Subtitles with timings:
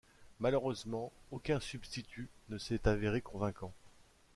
[0.39, 3.71] Malheureusement, aucun substitut ne s'est avéré convaincant.